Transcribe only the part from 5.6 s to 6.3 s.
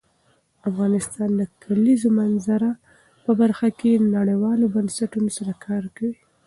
کار کوي.